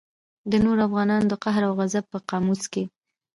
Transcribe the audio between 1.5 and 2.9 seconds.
او غضب په قاموس کې.